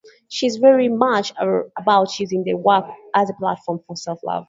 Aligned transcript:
She's 0.29 0.55
very 0.55 0.89
much 0.89 1.31
about 1.77 2.19
using 2.19 2.43
the 2.43 2.55
work 2.55 2.85
as 3.13 3.29
a 3.29 3.33
platform 3.35 3.81
for 3.85 3.95
self-love. 3.95 4.39